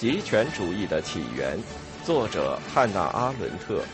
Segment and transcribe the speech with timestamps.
[0.00, 1.58] 极权主义的起源，
[2.06, 3.84] 作者汉娜·阿伦特，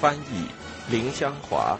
[0.00, 0.48] 翻译
[0.90, 1.78] 林香华。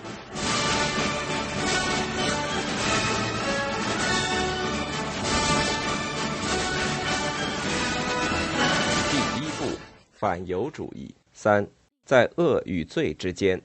[9.11, 9.77] 第一部：
[10.13, 11.13] 反犹主义。
[11.33, 11.67] 三，
[12.07, 13.61] 在恶与罪之间。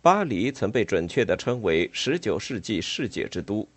[0.00, 3.68] 巴黎曾被准确地称为19世纪世界之都。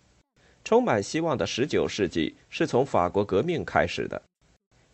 [0.62, 4.22] 充满希望的19世纪是从法国革命开始的。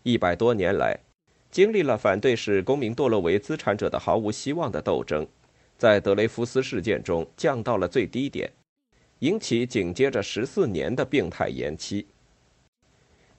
[0.06, 0.96] 一百多年来，
[1.50, 5.26] 经历了反对使公民堕落为资产者的毫无希望的斗争，
[5.76, 8.48] 在德雷福斯事件中降到了最低点，
[9.18, 12.06] 引起紧接着十四年的病态延期。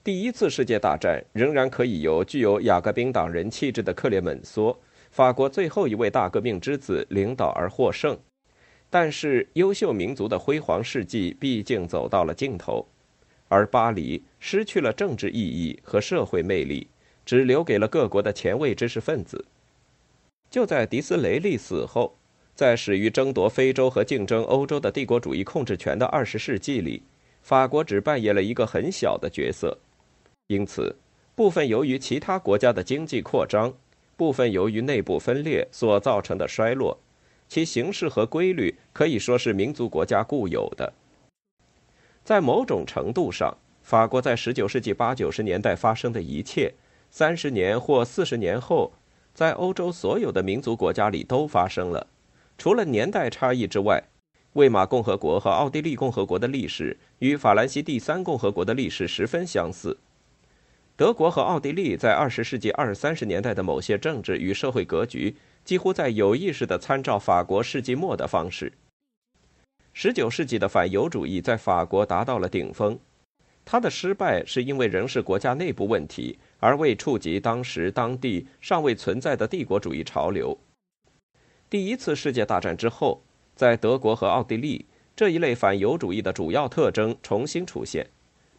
[0.04, 4.76] 第一次世界大战仍然可以由具有雅各宾党人气质的克列门梭，
[5.10, 8.14] 法国最后一位大革命之子领导而获胜。
[8.90, 12.86] 但是，优秀民族的辉煌事迹毕竟走到了尽头，
[13.48, 16.86] 而巴黎失去了政治意义和社会魅力，
[17.26, 19.44] 只留给了各国的前卫知识分子。
[20.50, 22.16] 就在迪斯雷利死后，
[22.54, 27.02] 在始于争夺非洲和竞争欧洲的帝国主义控制权的二十世纪里，
[27.42, 29.78] 法国只扮演了一个很小的角色。
[30.46, 30.96] 因此，
[31.34, 33.74] 部分由于其他国家的经济扩张，
[34.16, 36.98] 部分由于内部分裂所造成的衰落。
[37.48, 40.92] 其形式和规律可以说是民族国家固有的。
[42.28, 46.74] 在某种程度上，法国在19世纪八九十年代发生的一切，
[47.08, 48.92] 三十年或四十年后，
[49.32, 52.06] 在欧洲所有的民族国家里都发生了。
[52.58, 54.04] 除了年代差异之外，
[54.52, 59.96] 魏玛共和国和奥地利共和国的历史与法兰西第三共和国的历史十分相似。
[60.96, 65.34] 德国和奥地利在20世纪二三十年代的某些政治与社会格局。
[65.64, 68.70] 几乎在有意识地参照法国世纪末的方式。
[70.00, 72.96] 十九世纪的反犹主义在法国达到了顶峰，
[73.64, 80.56] 它的失败是因为仍是国家内部问题，而未触及当时当地尚未存在的帝国主义潮流。
[81.68, 83.24] 第一次世界大战之后，
[83.56, 88.06] 在德国和奥地利，这一类反犹主义的主要特征重新出现，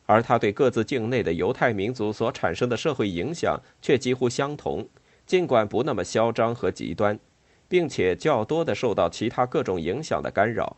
[0.06, 4.86] 而它对各自境内的犹太民族所产生的社会影响却几乎相同。
[5.26, 7.18] 尽管不那么嚣张和极端，
[7.70, 10.76] 并且较多的受到其他各种影响的干扰，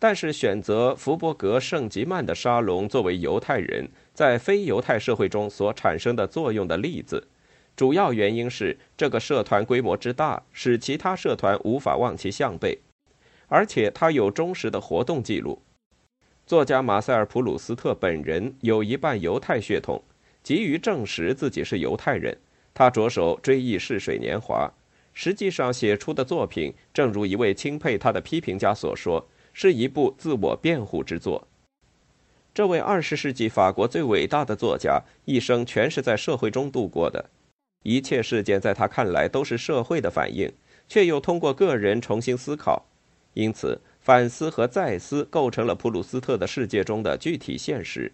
[0.00, 7.28] 但是选择福伯格圣吉曼的沙龙作为犹太人在非犹太社会中所产生的作用的例子，
[7.76, 12.78] 主要原因是这个社团规模之大，使其他社团无法望其项背，
[13.46, 15.60] 而且他有忠实的活动记录。
[16.46, 20.02] 作家马塞尔·普鲁斯特本人有一半犹太血统，
[20.42, 22.34] 急于证实自己是犹太人。
[22.72, 24.70] 他着手追忆逝水年华，
[25.12, 31.46] 实际上写出的作品，正如一位钦佩他的批评家所说，是一部自我辩护之作。
[32.52, 37.30] 这位二十世纪法国最伟大的作家，一生全是在社会中度过的，
[37.84, 40.52] 一切事件在他看来都是社会的反应，
[40.88, 42.84] 却又通过个人重新思考，
[43.34, 48.12] 因此反思和再思构成了普鲁斯特的世界中的具体现实。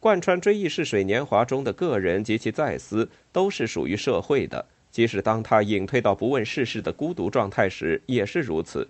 [0.00, 4.64] 贯穿《追忆似水年华》中的个人及其再思，都是属于社会的。
[4.90, 8.88] 即使当他隐退到不问世事的孤独状态时，也是如此。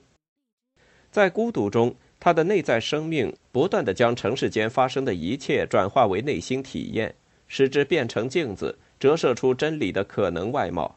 [1.11, 7.15] 在孤独中，他的内在生命不断地将尘世间发生的一切转化为内心体验，
[7.49, 10.97] 使之变成镜子，折射出真理的可能外貌。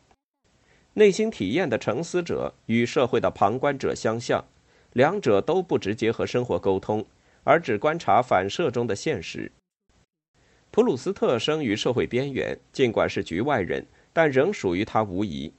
[0.93, 4.45] 内心体验的沉思者与社会的旁观者相像，
[4.91, 7.03] 两者都不直接和生活沟通，
[7.43, 9.51] 而只观察反射中的现实。
[10.69, 15.51] 普鲁斯特生于社会边缘，尽管是局外人，但仍属于他无疑。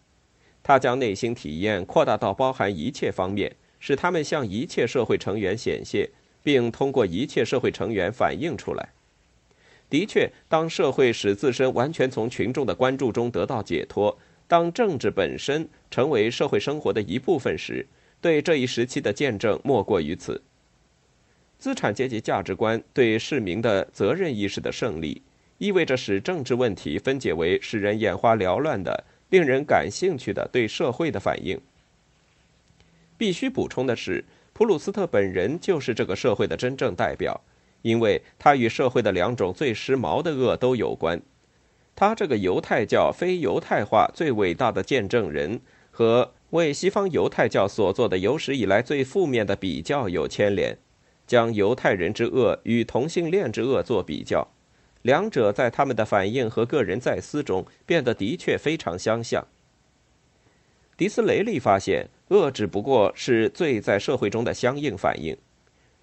[0.62, 3.56] 他将内心体验扩大到包含一切方面，
[3.86, 6.08] 使他们向一切社会成员显现，
[6.42, 8.88] 并通过一切社会成员反映出来。
[9.90, 14.16] 的确，当社会使自身完全从群众的关注中得到解脱，
[14.48, 17.86] 当政治本身成为社会生活的一部分时，
[18.22, 20.40] 对这一时期的见证莫过于此。
[21.58, 25.20] 资产阶级价值观对市民的责任意识的胜利，
[25.58, 31.60] 意味着使政治问题分解为使人眼花缭乱的、令人感兴趣的对社会的反应。
[33.16, 37.40] 必须补充的是，普鲁斯特本人就是这个社会的真正代表，
[37.82, 41.20] 因为他与社会的两种最时髦的恶都有关。
[41.96, 50.78] 他这个犹太教非犹太化最伟大的见证人，和为西方犹太教所做的有史以来最负面的比较有牵连。
[51.26, 54.46] 将犹太人之恶与同性恋之恶做比较，
[55.00, 59.46] 两者在他们的反应和个人在思中变得的确非常相像。
[60.96, 65.36] 迪斯雷利发现，恶只不过是罪在社会中的相应反应。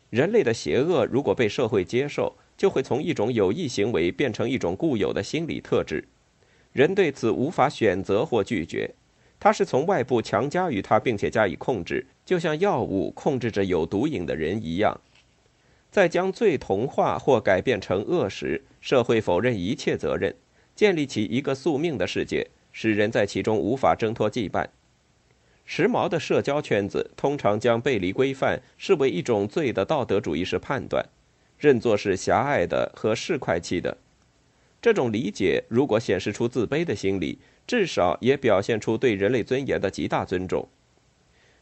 [0.09, 6.07] 人类的邪恶如果被社会接受，就会从一种有意行为变成一种固有的心理特质，
[6.73, 8.93] 人对此无法选择或拒绝，
[9.39, 14.99] 它是从外部强加于他，并且加以控制，就像药物控制着有毒瘾的人一样。
[15.89, 20.35] 在将罪同化或改变成恶时，社会否认一切责任，
[20.75, 24.67] 建立起一个宿命的世界，使人在其中无法挣脱羁绊。
[25.65, 31.05] 时髦的社交圈子通常将背离规范视为一种罪的道德主义式判断，
[31.57, 33.97] 认作是狭隘的和市侩气的。
[34.81, 37.37] 这种理解如果显示出自卑的心理，
[37.67, 40.67] 至少也表现出对人类尊严的极大尊重。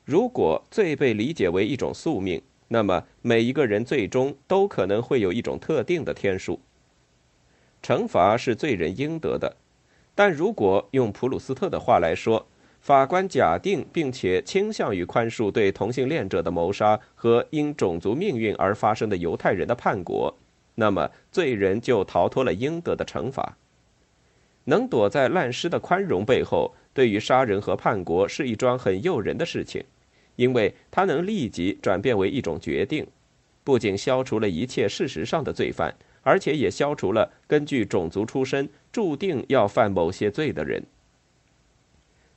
[0.06, 6.62] 如果罪被理解为一种宿命，那么每一个人最终都可能会有一种特定的天数。
[7.84, 9.58] 惩罚是罪人应得的，
[10.16, 12.48] 但如果用普鲁斯特的话来说，
[12.80, 20.34] 法官假定并且倾向于宽恕对同性恋者的谋杀和因种族命运而发生的犹太人的叛国，
[20.76, 23.58] 那么罪人就逃脱了应得的惩罚。
[24.64, 29.84] 能躲在烂尸的宽容背后，对于杀人和叛国是一桩很诱人的事情，
[30.36, 33.06] 因为它能立即转变为一种决定，
[33.64, 40.84] 不仅消除了一切事实上的罪犯，而且也消除了根据种族出身注定要犯某些罪的人。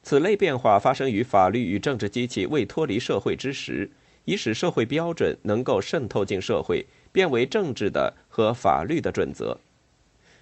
[0.02, 3.88] 此类变化发生于法律与政治机器未脱离社会之时，
[4.24, 9.56] 以使社会标准能够渗透进社会，变为政治的和法律的准则。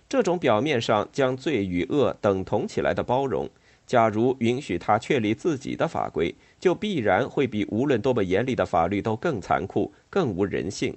[0.08, 3.48] 这种表面上将罪与恶等同起来的包容，
[3.86, 10.96] 假如允许他确立自己的法规，就必然会比无论多么严厉的法律都更残酷、更无人性，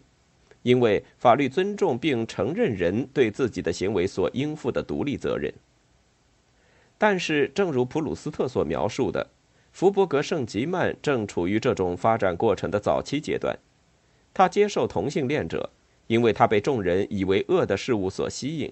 [0.64, 5.54] 因为法律尊重并承认人对自己的行为所应负的独立责任。
[7.04, 9.28] 但是，正如普鲁斯特所描述的，
[9.74, 13.60] 福伯格·圣吉曼正处于这种发展过程的早期阶段。
[14.34, 15.70] 他接受同性恋者，
[16.08, 18.72] 因为他被众人以为恶的事物所吸引。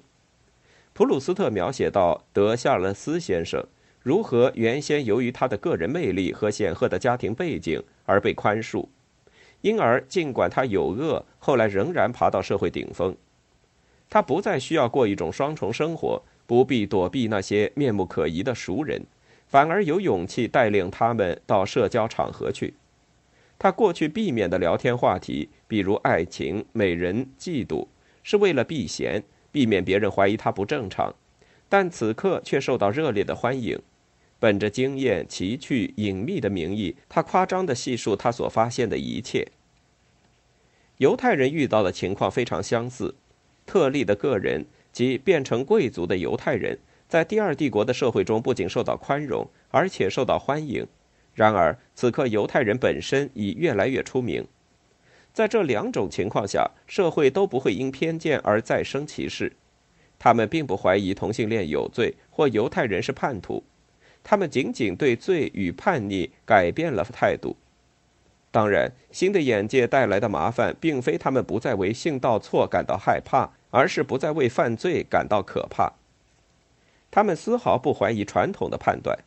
[0.94, 3.62] 普鲁斯特描写到德夏勒斯先生
[4.02, 8.88] 如何原先由于他的个人魅力和显赫的家庭背景而被宽恕，
[9.60, 13.14] 因而尽管他有恶，后来仍然爬到社会顶峰。
[14.10, 16.24] 他不再需要过一种双重生活。
[16.52, 19.04] 不必躲避那些面目可疑的熟人，
[19.48, 22.74] 反而有勇气带领他们到社交场合去。
[23.58, 27.88] 他过去避免的聊天话题，比如爱情、美人、嫉妒，
[28.22, 31.16] 是为了避嫌，避免别人怀疑他不正常。
[31.70, 33.80] 但此刻却受到热烈的欢迎。
[34.38, 39.48] 本着经验、奇趣、隐秘的名义，他夸张地细述他所发现的一切。
[40.98, 43.16] 犹太人遇到的情况非常相似，
[43.66, 44.66] 特例的个人。
[44.92, 46.78] 即变成贵族的犹太人，
[47.08, 50.86] 在第二帝国的社会中不仅受到宽容，而且受到欢迎。
[51.34, 54.46] 然而，此刻犹太人本身已越来越出名。
[55.34, 59.54] 在这两种情况下，社会都不会因偏见而再生歧视。
[60.20, 63.64] 他们并不怀疑同性恋有罪或犹太人是叛徒，
[64.24, 67.56] 他们仅仅对罪与叛逆改变了态度。
[68.52, 73.52] 当然，新的眼界带来的麻烦，并非他们不再为性道错感到害怕。
[73.72, 75.94] 而是不再为犯罪感到可怕。
[77.10, 79.18] 他们丝毫不怀疑传统的判断。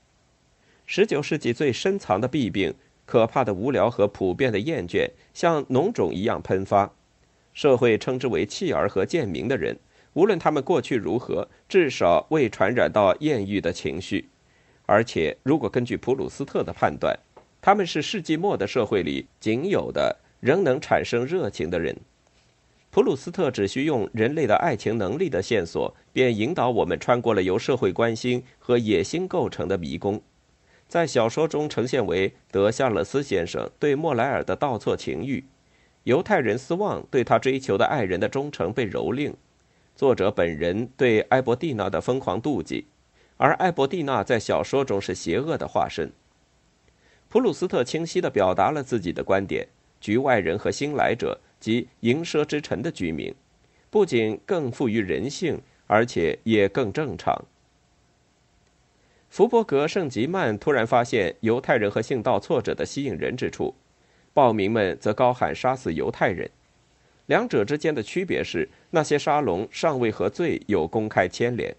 [0.87, 2.75] 十九世纪最深藏的弊病，
[3.05, 6.93] 可怕的无聊和普遍的厌倦，像脓肿一样喷发。
[7.53, 9.79] 社会称之为弃儿和贱民的人，
[10.15, 14.29] 无论他们过去如何，至少未传染到艳遇的情绪。
[14.87, 17.19] 而且，如果根据普鲁斯特的判断，
[17.63, 21.97] 他们是世纪末的社会里仅有的仍能产生热情的人。
[22.95, 30.23] 普鲁斯特只需用人类的爱情能力的线索，便引导我们穿过了由社会关心和野心构成的迷宫。
[30.87, 35.43] 在小说中呈现为德夏勒斯先生对莫莱尔的倒错情欲，
[36.05, 39.33] 犹太人斯旺对他追求的爱人的忠诚被蹂躏，
[39.97, 42.87] 作者本人对埃博蒂娜的疯狂妒忌，
[43.37, 46.13] 而埃博蒂娜在小说中是邪恶的化身。
[47.29, 49.67] 普鲁斯特清晰地表达了自己的观点：
[50.01, 51.41] 局外人和新来者。
[51.65, 53.35] 及营奢之城的居民，
[53.89, 57.47] 不仅更富于人性，而且也更正常。
[59.31, 63.75] 福伯格·圣吉曼突然发现犹太人和性道错者的吸引人之处，
[64.35, 66.51] 暴民们则高喊杀死犹太人。
[67.25, 71.75] 两者之间的区别是，那些沙龙尚未和罪有公开牵连，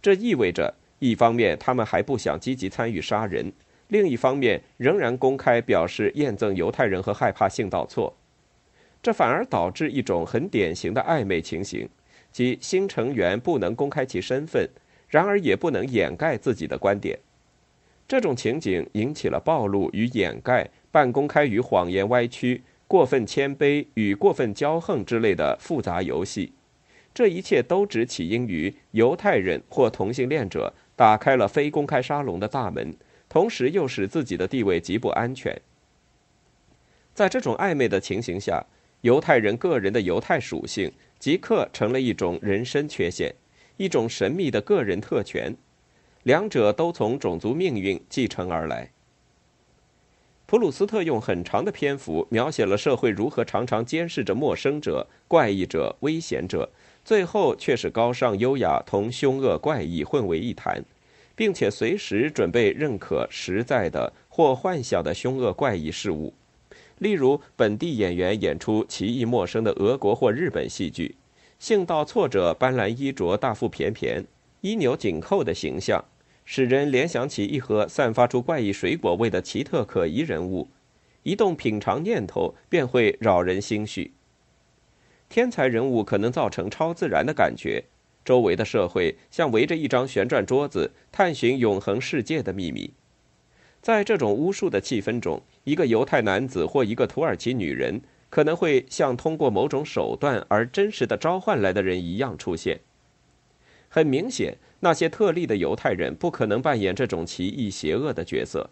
[0.00, 3.52] 这意味着一方面他们还不想积极参与杀人，
[3.88, 8.16] 另一方面仍然公开表示厌憎犹太人和害怕性道错。
[9.02, 11.88] 这反而导致一种很典型的暧昧情形，
[12.30, 14.68] 即新成员不能公开其身份，
[15.08, 17.18] 然而也不能掩盖自己的观点。
[18.06, 26.52] 这种情景引起了暴露与掩盖、半公开与谎言歪曲、过分谦卑与过分骄横之类的复杂游戏。
[27.14, 32.94] 这一切都只起因于犹太人或同性恋者打开了非公开沙龙的大门，
[33.28, 35.60] 同时又使自己的地位极不安全。
[37.14, 38.64] 在这种暧昧的情形下，
[39.02, 43.34] 犹太人个人的犹太属性即刻成了一种人身缺陷，
[43.76, 45.56] 一种神秘的个人特权，
[46.24, 48.90] 两者都从种族命运继承而来。
[50.44, 56.68] 普鲁斯特用很长的篇幅描写了社会如何常常监视着陌生者、怪异者、危险者，
[57.04, 60.84] 最后却是高尚优雅同凶恶怪异混为一谈，
[61.36, 66.34] 并且随时准备认可实在的或幻想的凶恶怪异事物。
[67.00, 71.16] 例如，本地演员演出奇异陌生的俄国或日本戏剧，
[71.58, 74.26] 性道挫折、斑斓衣着、大腹便便、
[74.60, 76.04] 衣纽紧扣的形象。
[76.44, 80.68] 使人联想起一盒散发出怪异水果味的奇特可疑人物，
[81.22, 84.12] 一动品尝念头便会扰人心绪。
[85.30, 87.84] 天才人物可能造成超自然的感觉，
[88.26, 92.92] 周围的社会像围着一张旋转桌子，探寻永恒世界的秘密。
[93.82, 102.80] 在这种巫术的气氛中，一个犹太男子或一个土耳其女人可能会像通过某种手段而真实的召唤来的人一样出现。
[103.88, 104.56] 很明显。
[104.82, 108.70] 那些特例的犹太人不可能扮演这种奇异邪恶的角色。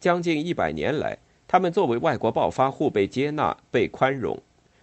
[0.00, 1.16] 将近一百年来，
[1.46, 4.36] 他们作为外国暴发户被接纳、被宽容，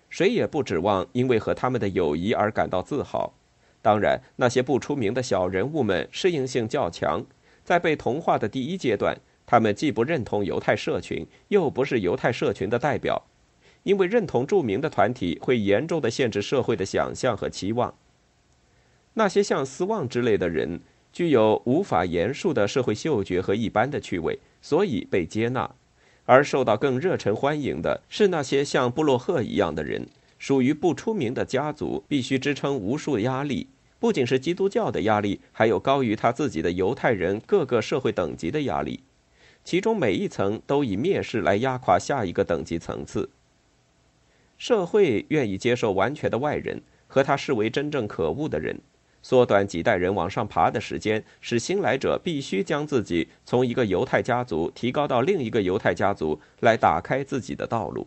[0.10, 3.34] 谁也不指望因为和他们的友谊而感到自豪。
[3.82, 7.26] 当然，那些不出名的小人物们适应性较强，
[7.66, 13.22] 在被同化的第一阶段，他们既不认同犹太社群，又不是犹太社群的代表，
[13.84, 17.94] 因为认同著名的团体会严重的限制社会的想象和期望。
[19.14, 20.80] 那些像斯旺之类的人，
[21.14, 25.70] 具有无法言述的社会嗅觉和一般的趣味，所以被接纳；
[26.26, 30.06] 而受到更热忱欢迎的是那些像布洛赫一样的人，
[30.38, 33.68] 属于不出名的家族，必须支撑无数压力，
[34.00, 39.00] 不仅是基督教的压力，还有高于他自己的犹太人各个社会等级的压力，
[39.66, 43.30] 其中每一层都以蔑视来压垮下一个等级层次。
[44.58, 48.80] 社会愿意接受完全的外人，和他视为真正可恶的人。
[49.24, 58.06] 缩短几代人往上爬的时间，使新来者必须将自己从一个犹太家族提高到另一个犹太家族，来打开自己的道路。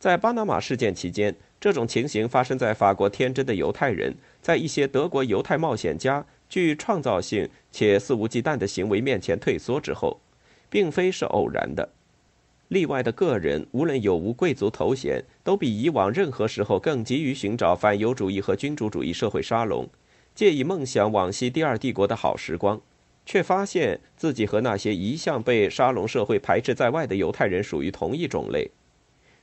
[0.00, 10.20] 在巴拿马事件期间，这种情形发生在法国天真的犹太人在一些德国犹太冒险家具创造性且肆无忌惮的行为面前退缩之后，
[10.68, 11.88] 并非是偶然的。
[12.68, 19.88] 例外的个人，无论有无贵族头衔，都比以往任何时候更急于寻找反犹主义和君主主义社会沙龙，
[20.34, 22.78] 借以梦想往昔第二帝国的好时光，
[23.24, 28.70] 却发现自己和那些一向被沙龙社会排斥在外的犹太人属于同一种类。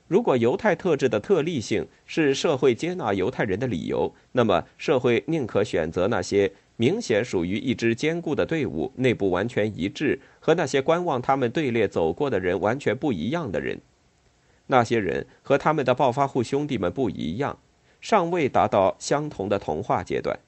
[0.08, 6.52] 如果犹太特质的特例性是社会接纳犹太人的理由，那么社会宁可选择那些。
[6.82, 13.82] 明显属于一支坚固的队伍，内部完全一致，和那些观望他们队列走过的人完全不一样的人。
[14.68, 17.60] 那些人和他们的暴发户兄弟们不一样，
[18.00, 20.40] 尚未达到相同的同化阶段。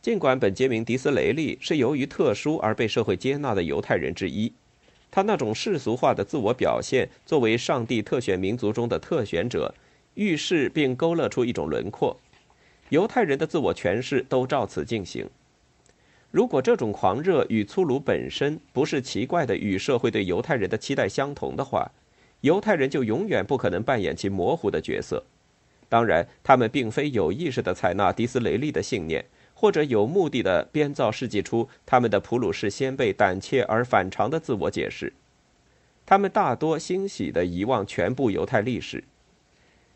[0.00, 4.50] 尽管本杰明·迪斯雷利是由于特殊而被社会接纳的犹太人之一，
[5.10, 9.74] 他那种世俗化的自我表现，作为上帝特选民族中的特选者，
[10.14, 12.18] 预示并勾勒出一种轮廓。
[12.90, 15.28] 犹太人的自我诠释都照此进行。
[16.30, 21.90] 如果这种狂热与粗鲁本身不是奇怪的与社会对犹太人的期待相同的话，
[22.42, 25.24] 犹太人就永远不可能扮演其模糊的角色。
[25.88, 35.12] 当然，他们并非有意识地采纳迪斯雷利的信念，或者有目的地编造世纪初他们的普鲁士先辈胆怯而反常的自我解释。
[36.06, 39.02] 他们大多欣喜地遗忘全部犹太历史。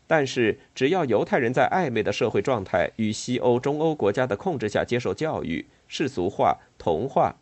[0.07, 7.35] 但是，只要犹太人在暧昧的社会状态与西欧、中欧国家的控制下接受教育、世俗化、同化，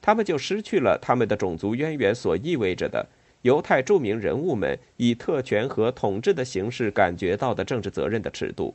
[0.00, 3.06] 他们就失去了他们的种族渊源所意味着的
[3.42, 8.74] 犹太著名人物们以特权和统治的形式感觉到的政治责任的尺度。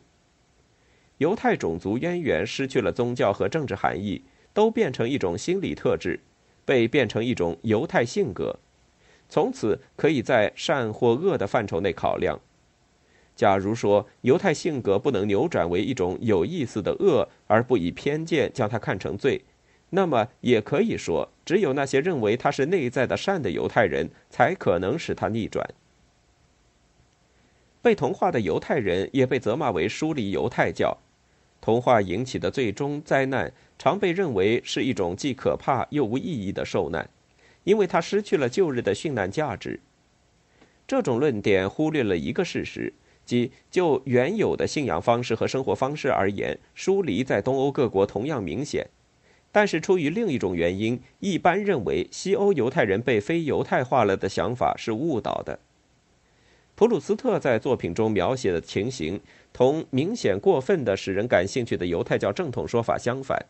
[1.17, 4.21] 犹太种族渊源失去了宗教和政治含义，
[4.53, 6.19] 都变成一种心理特质，
[6.63, 8.59] 被变成一种犹太性格，
[9.29, 12.39] 从此可以在善或恶的范畴内考量。
[13.35, 19.41] 假如说犹太性格不能扭转为一种有意思的恶，而不以偏见将它看成罪，
[19.89, 25.67] 那么也可以说，只有那些认为他是内在的善的犹太人才可能使他逆转。
[27.81, 30.97] 被同化的犹太人也被责骂为疏离犹太教，
[31.59, 37.07] 同化引起的最终灾难常被认为是一种既可怕又无意义的受难，
[37.65, 39.79] 因为它失去了旧日的殉难价值。
[40.87, 42.93] 这种论点忽略了一个事实。
[43.25, 48.87] 即就原有的信仰方式和生活方式而言，疏离在东欧各国同样明显。
[49.51, 55.59] 但是出于另一种原因，一般认为西欧犹太人被非犹太化了的想法是误导的。
[56.75, 59.21] 普鲁斯特在作品中描写的情形，
[59.53, 63.45] 同明显过分的使人感兴趣的犹太教正统说法相反。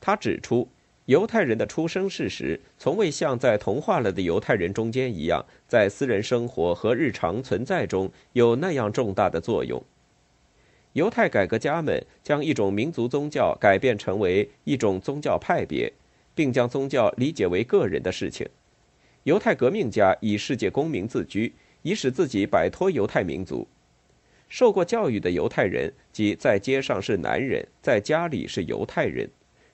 [0.00, 0.66] 他指出，
[1.06, 9.82] 犹太人的出生事实从未像在同化了的犹太人中间一样，在私人生活和日常存在中有那样重大的作用。
[10.92, 15.92] 犹太改革家们将一种民族宗教改变成为一种宗教派别，
[16.34, 18.48] 并将宗教理解为个人的事情。
[19.24, 21.52] 犹太革命家以世界公民自居。
[21.82, 23.66] 以使自己摆脱犹太民族。
[24.50, 29.26] 受过教育的犹太人，即在街上是男人，在家里是犹太人。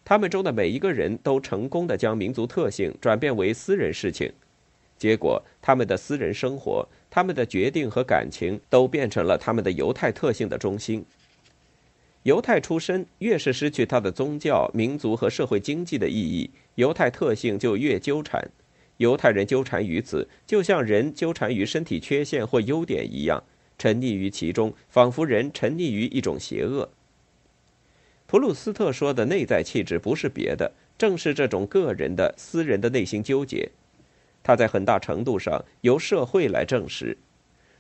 [0.09, 4.33] 他们中的每一个人都成功的将民族特性转变为私人事情，
[4.97, 11.05] 结果他们的私人生活、他们的决定和感情都变成了他们的犹太特性的中心。
[12.23, 18.49] 犹太出身越是失去他的宗教、民族和社会经济的意义，犹太特性就越纠缠。
[18.99, 23.43] 犹太人纠缠于此，就像人纠缠于身体缺陷或优点一样，
[23.77, 26.89] 沉溺于其中，仿佛人沉溺于一种邪恶。
[28.27, 33.71] 普鲁斯特说的内在气质不是别的，正是这种个人的、私人的内心纠结。
[34.43, 37.17] 他在很大程度上由社会来证实，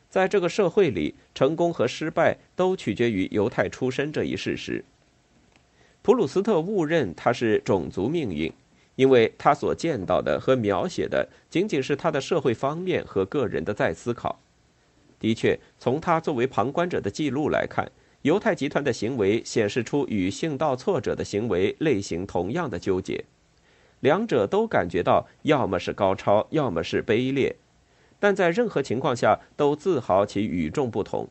[0.08, 4.84] 在这个社会里，成功和失败都取决于犹太出身这一事实。
[6.02, 8.52] 普鲁斯特误认他是种族命运。
[8.96, 14.40] 因为他所见到的和描写的仅仅是他的社会方面和个人的再思考。
[15.20, 17.92] 的确，从他作为旁观者的记录来看，
[18.22, 23.24] 犹太集团的行为显示出与性道挫者的行为类型同样的纠结，
[24.00, 27.54] 两者都感觉到要么是高超，要么是卑劣，
[28.18, 31.28] 但在任何情况下都自豪其与众不同。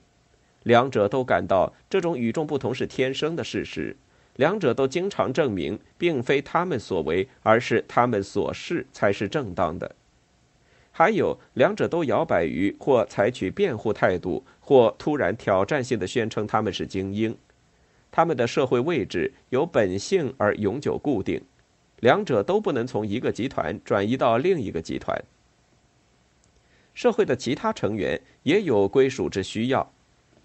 [0.63, 3.95] 两者都感到这种与众不同是天生的事实。
[4.37, 9.95] 两者都经常证明，并非他们所为，而是他们所事才是正当的。
[10.97, 17.37] 还有，两者都摇摆于或采取辩护态度，或突然挑战性的宣称他们是精英。
[18.09, 21.43] 他们的社会位置由本性而永久固定，
[21.99, 25.21] 两者都不能从一个集团转移到另一个集团。
[26.93, 29.91] 社会的其他成员也有归属之需要，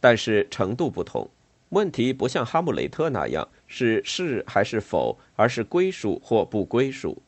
[0.00, 1.30] 但是程度不同。
[1.68, 7.22] 问题不像哈姆雷特那样是是还是否，而是归属或不归属。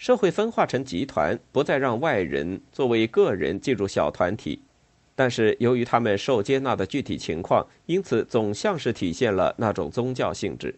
[0.00, 4.62] 社会分化成集团，不再让外人作为个人进入小团体，
[5.14, 10.74] 但是由于他们受接纳的具体情况，因此总像是体现了那种宗教性质。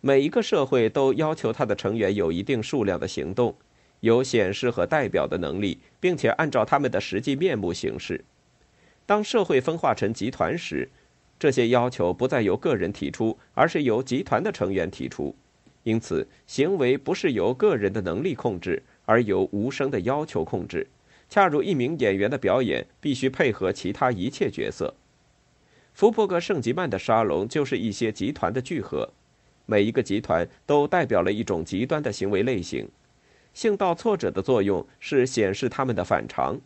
[0.00, 3.54] 每一个社会都要求他的成员有一定数量的行动，
[4.00, 8.24] 有显示和代表的能力，并且按照他们的实际面目行事。
[9.04, 10.88] 当社会分化成集团时，
[11.38, 15.36] 这些要求不再由个人提出，而是由集团的成员提出。
[15.82, 20.86] 因此，行为不是由个人的能力控制，而由无声的要求控制。
[21.28, 24.94] 恰如一名演员的表演必须配合其他一切角色。
[25.94, 29.08] 福伯格圣吉曼的沙龙就是一些集团的聚合，
[29.66, 32.88] 每一个集团都代表了一种极端的行为类型。
[33.54, 36.60] 性道挫者的作用是显示他们的反常。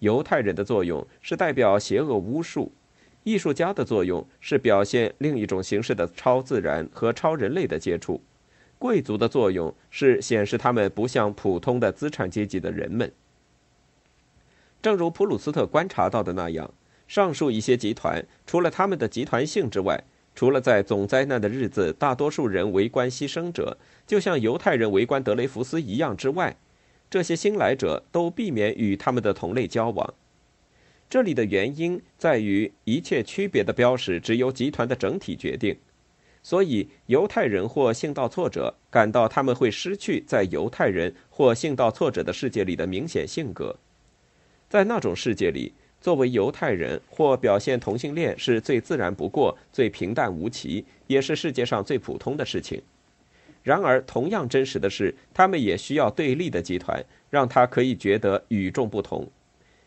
[0.00, 2.72] 犹太人的作用是代表邪恶巫术，
[3.22, 8.20] 艺术家的作用是表现另一种形式的超自然和超人类的接触，
[8.84, 13.10] 贵族的作用是显示他们不像普通的资产阶级的人们。
[14.82, 16.70] 正如普鲁斯特观察到的那样，
[17.08, 26.54] 上述一些集团除了他们的集团性之外，除了在总灾难的日子大多数人围观牺牲者，就像犹太人围观德雷福斯一样之外。
[27.08, 30.12] 这些新来者都避免与他们的同类交往，
[31.08, 35.74] 这里的原因在于一切区别的标识只由集团的整体决定，
[36.44, 43.74] 所以犹太人或性道挫者感到他们会失去在犹太人或性道挫者的世界里的明显性格，
[44.68, 52.82] 在那种世界里，作为犹太人或表现同性恋是最自然不过、最平淡无奇，也是世界上最普通的事情。
[53.62, 59.26] 然而，同样真实的是，他们也需要对立的集团，让他可以觉得与众不同。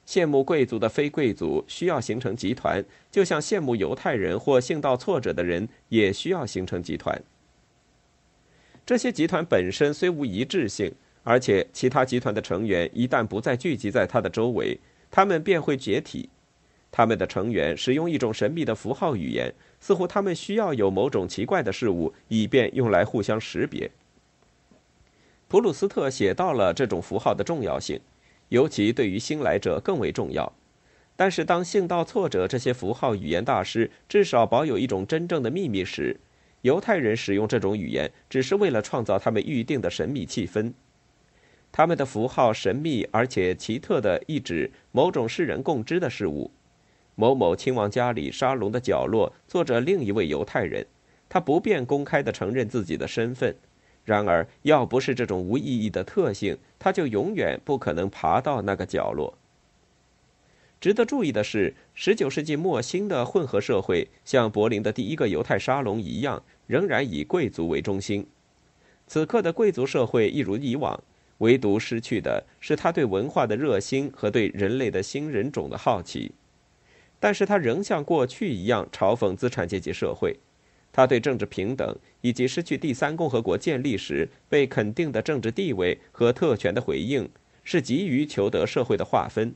[0.07, 7.21] 羡慕贵族的非贵族需要形成集团，就像羡慕犹太人或性道挫折的人也需要形成集团。
[8.85, 10.91] 这些集团本身虽无一致性，
[11.23, 14.79] 而且其他集团的成员一旦不再聚集在他的周围，
[15.11, 16.29] 他们便会解体。
[16.89, 19.53] 他们的成员使用一种神秘的符号语言。
[19.79, 23.91] 似乎他们需要有某种奇怪的事物，以便用来互相识别。
[25.47, 28.01] 普鲁斯特写到了这种符号的重要性，
[28.49, 30.51] 尤其对于新来者更为重要。
[31.15, 36.15] 但是，当性道挫折这些符号语言大师至少保有一种真正的秘密时，
[36.61, 40.73] 犹太人使用这种语言只是为了创造他们预定的神秘气氛。
[41.71, 46.51] 他们的符号神秘而且奇特的，意指某种世人共知的事物。
[47.15, 50.85] 某某亲王家里沙龙的角落坐着另一位犹太人，
[51.27, 53.55] 他不便公开地承认自己的身份。
[54.07, 59.37] 然而，要不是这种无意义的特性，他就永远不可能爬到那个角落。
[60.79, 68.25] 值得注意的是，19世纪末新的混合社会像柏林的第一个犹太沙龙一样，仍然以贵族为中心。
[69.07, 71.03] 此刻的贵族社会一如以往，
[71.39, 76.31] 唯独失去的是他对文化的热心和对人类的新人种的好奇。
[77.19, 80.39] 但是他仍像过去一样嘲讽资产阶级社会。
[80.97, 87.29] 他对政治平等以及失去第三共和国建立时被肯定的政治地位和特权的回应，
[87.63, 89.53] 是急于求得社会的划分。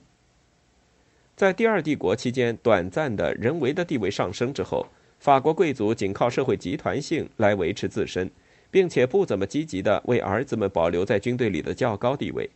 [1.36, 4.86] 在第二帝国期间短暂的人为的地位上升之后，
[5.18, 8.30] 法国贵族仅靠社会集团性来维持自身，
[8.70, 12.48] 并且不怎么积极的为儿子们保留在军队里的较高地位。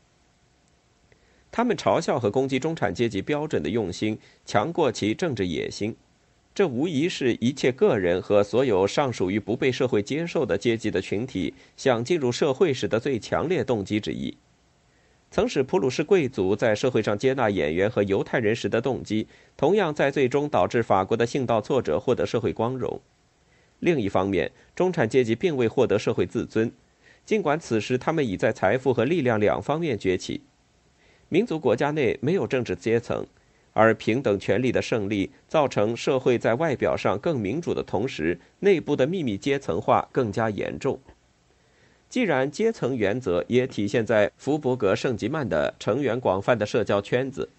[1.52, 5.96] 他们嘲笑和攻击中产阶级标准的用心强过其政治野心，
[6.56, 14.38] 这无疑是一切个人和所有尚属于不被社会接受的阶级的群体想进入社会时的最强烈动机之一。
[15.30, 23.02] 曾使普鲁士贵族在社会上接纳演员和犹太人时的动机，同样在最终导致法国的性道挫折获得社会光荣。
[23.80, 26.72] 另一方面，中产阶级并未获得社会自尊，
[27.26, 30.40] 尽管此时他们已在财富和力量两方面崛起。
[31.28, 33.28] 民族国家内没有政治阶层，
[33.76, 40.98] 而平等权利的胜利造成社会在外表上更民主的同时，内部的秘密阶层化更加严重。
[42.08, 47.50] 既然阶层原则也体现在福伯格圣吉曼的成员广泛的社交圈子，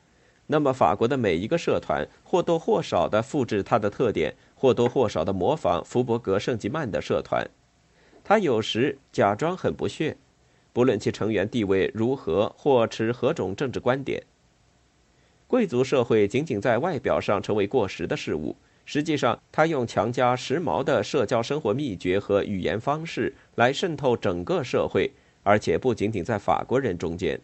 [0.47, 7.47] 那么法国的每一个社团或多或少地复制它的特点，或多或少地模仿福伯格圣吉曼的社团。
[8.25, 10.17] 他有时假装很不屑，
[10.73, 14.23] 不论其成员地位如何或持何种政治观点。
[15.49, 18.57] 贵族社会仅仅在外表上成为过时的事物。
[18.85, 25.11] 实际上，他用强加时髦的社交生活秘诀和语言方式来渗透整个社会，
[25.43, 27.41] 而且不仅仅在法国人中间。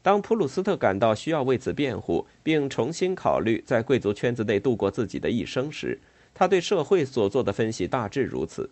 [0.00, 6.00] 当普鲁斯特感到需要为此辩护，并重新考虑在贵族圈子内度过自己的一生时，
[6.34, 8.70] 他对社会所做的分析大致如此：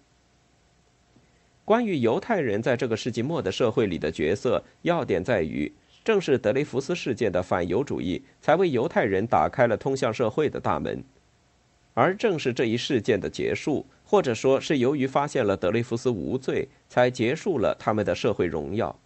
[1.65, 5.71] 关于犹太人在这个世纪末的社会里的角色，要点在于，
[6.05, 11.03] 正是德雷福斯事件的反犹主义才为犹太人打开了通向社会的大门。
[11.93, 18.99] 而正是这一事件的结束，或者说是由于发现了德雷福斯无罪，才结束了他们的社会荣耀。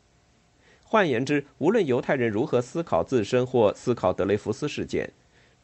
[0.84, 5.10] 换言之，无论犹太人如何思考自身或思考德雷福斯事件，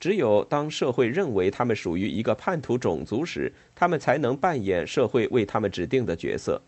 [0.01, 6.61] 只有当社会认为他们属于一个叛徒种族时，他们才能扮演社会为他们指定的角色。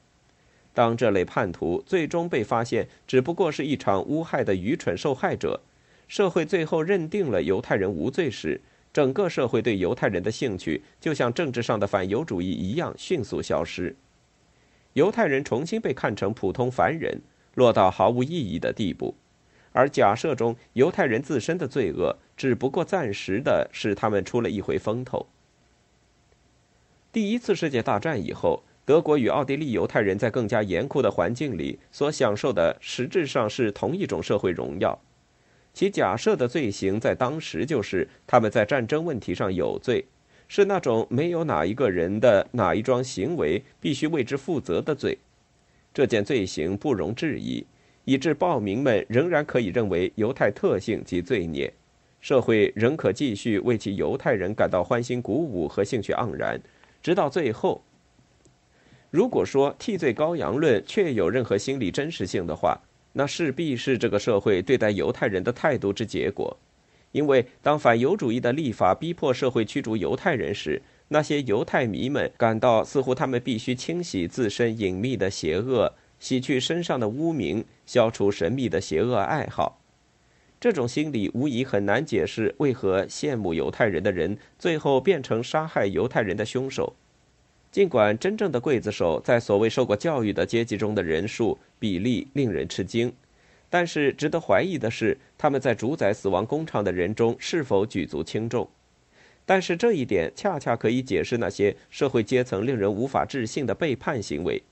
[0.75, 5.61] 当这类叛徒最终被发现只不过是一场诬害的愚蠢受害者，
[6.09, 8.61] 社会最后认定了犹太人无罪时，
[8.93, 13.97] 整个社会对犹太人的兴趣，就像政治上的反犹主义一样迅速消失。
[14.95, 17.23] 犹太人重新被看成普通凡人，
[17.55, 19.15] 落到毫无意义的地步。
[19.73, 25.27] 而假设中犹太人自身的罪恶，只不过暂时的使他们出了一回风头。
[27.11, 34.99] 第一次世界大战以后，德国与奥地利犹太人在更加严酷的环境里所享受的，实质上是同一种社会荣耀。
[35.73, 40.05] 其假设的罪行在当时就是他们在战争问题上有罪，
[40.49, 45.17] 是那种没有哪一个人的哪一桩行为必须为之负责的罪。
[45.95, 47.65] 这件罪行不容置疑，
[48.05, 51.73] 以致暴民们仍然可以认为犹太特性及罪孽，
[52.21, 56.61] 社会仍可继续为其犹太人感到欢欣鼓舞和兴趣盎然，
[57.01, 57.81] 直到最后。
[59.13, 62.81] 如果说替罪羔羊论确有任何心理真实性的话，
[63.13, 66.57] 那势必是这个社会对待犹太人的态度之结果，
[67.11, 79.83] 因为当反犹主义的立法逼迫社会驱逐犹太人时，那些犹太迷们感到似乎他们必须清洗自身隐秘的邪恶，洗去身上的污名，消除神秘的邪恶爱好。
[80.59, 86.97] 这种心理无疑很难解释为何羡慕犹太人的人最后变成杀害犹太人的凶手。
[87.73, 93.11] 尽管真正的刽子手在所谓受过教育的阶级中的人数比例令人吃惊，
[93.71, 98.69] 但是值得怀疑的是，他们在主宰死亡工厂的人中是否举足轻重。
[99.47, 104.63] 但是这一点恰恰可以解释那些社会阶层令人无法置信的背叛行为。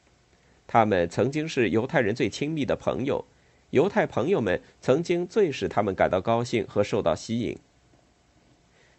[0.67, 3.25] 他们曾经是犹太人最亲密的朋友，
[3.71, 7.57] 犹太朋友们曾经最使他们感到高兴和受到吸引。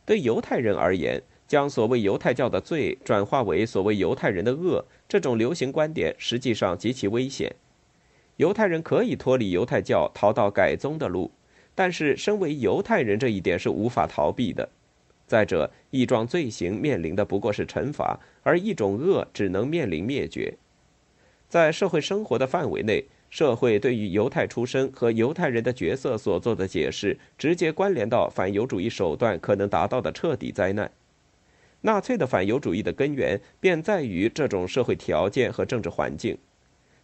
[0.03, 7.53] 对犹太人而言，将所谓犹太教的罪转化为所谓犹太人的恶，这种流行观点实际上极其危险。
[8.37, 11.29] 犹太人可以脱离犹太教，逃到改宗的路，
[11.75, 14.69] 但是身为犹太人这一点是无法逃避的。
[15.27, 20.53] 再者，一桩罪行面临的不过是惩罚，而一种恶只能面临灭绝。
[21.49, 30.89] 在社会生活的范围内，社会对于犹太出身和犹太人的角色所做的解释，直接关联到反犹主义手段可能达到的彻底灾难。
[31.81, 36.37] 纳粹的反犹主义的根源便在于这种社会条件和政治环境。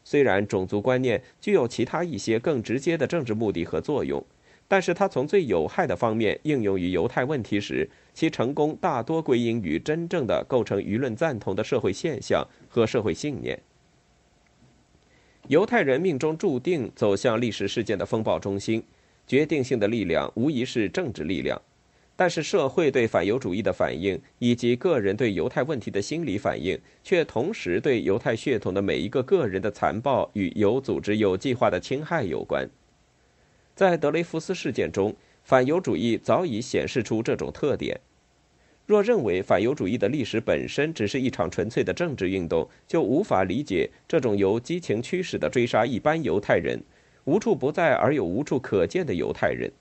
[0.04, 4.24] 虽然种族观念具有其他一些更直接的政治目的和作用，
[4.68, 13.60] 但是它从最有害的方面应用于犹太问题时，其成功大多归因于真正的构成舆论赞同的社会现象和社会信念。
[15.48, 18.84] 犹太人命中注定走向历史事件的风暴中心，
[19.26, 21.62] 决定性的力量无疑是政治力量。
[22.20, 32.68] 但是，社会对反犹主义的反应以及个人对犹太问题的心理反应，却同时对犹太血统的每一个个人的残暴与有组织、有计划的侵害有关。
[33.76, 38.02] 在德雷福斯事件中，反犹主义早已显示出这种特点。
[38.88, 46.82] 若认为反犹主义的历史本身只是一场纯粹的政治运动，就无法理解这种由激情驱使的追杀一般犹太人、
[47.26, 49.72] 无处不在而又无处可见的犹太人。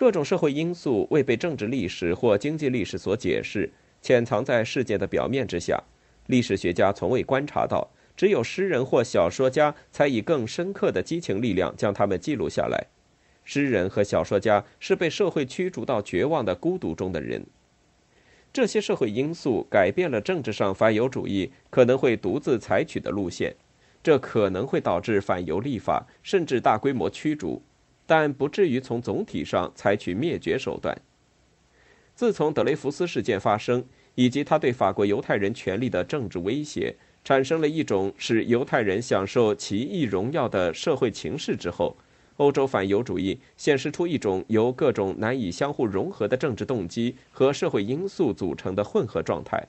[0.00, 5.78] 各种社会因素未被政治历史或经济历史所解释，潜藏在世界的表面之下。
[6.28, 7.86] 历史学家从未观察到，
[8.16, 12.86] 只有诗人或小说家才以更深刻的激情力量将它们记录下来。
[13.44, 17.44] 诗人和小说家是被社会驱逐到绝望的孤独中的人。
[18.54, 23.54] 这些社会因素改变了政治上反犹主义可能会独自采取的路线，
[24.02, 27.62] 这可能会导致反犹立法，甚至大规模驱逐，
[28.10, 31.00] 但不至于从总体上采取灭绝手段。
[32.16, 33.84] 自从德雷福斯事件发生，
[34.16, 41.96] 以及他对法国犹太人权利的政治威胁，产生了一种使犹太人享受奇异荣耀的社会情势之后。
[42.38, 49.68] 欧洲反犹主义显示出一种由各种难以相互融合的政治动机和社会因素组成的混合状态。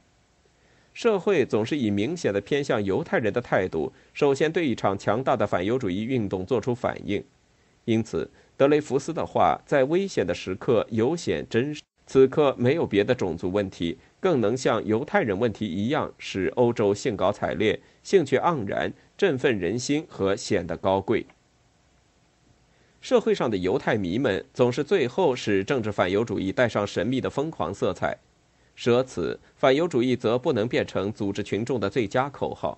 [0.96, 7.24] 社会总是以明显的偏向犹太人的态度，首先对一场强大的反犹主义运动做出反应。
[7.86, 11.82] 因此，德雷福斯的话在危险的时刻尤显真实。
[12.08, 21.26] 此刻没有别的种族问题更能像犹太人问题一样，使欧洲兴高采烈、兴趣盎然、振奋人心和显得高贵。
[23.00, 28.18] 社会上的犹太迷们总是最后使政治反犹主义带上神秘的疯狂色彩，
[28.76, 32.78] 舍此反犹主义则不能变成组织群众的最佳口号。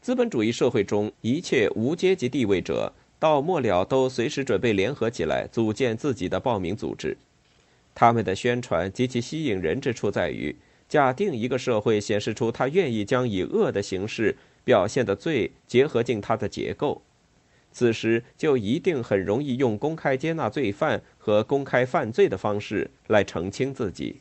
[0.00, 2.92] 资本主义社会中一切无阶级地位者
[3.24, 7.16] 到末了都随时准备联合起来组建自己的暴民组织。
[7.94, 10.54] 他们的宣传极其吸引人之处在于，
[10.90, 17.00] 假定一个社会显示出他愿意将以恶的形式表现的罪结合进他的结构。
[17.72, 24.16] 此时就一定很容易用公开接纳罪犯和公开犯罪的方式来澄清自己。